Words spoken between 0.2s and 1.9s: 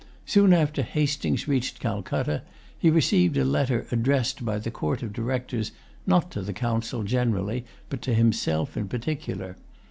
Soon after Hastings reached